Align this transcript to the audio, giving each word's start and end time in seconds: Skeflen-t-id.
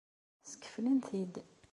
Skeflen-t-id. 0.51 1.35